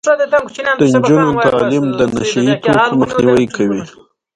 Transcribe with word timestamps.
د 0.83 0.83
نجونو 0.93 1.29
تعلیم 1.51 1.85
د 1.99 2.01
نشه 2.15 2.41
يي 2.47 2.53
توکو 2.65 2.95
مخنیوی 3.01 3.47
کوي. 3.55 3.81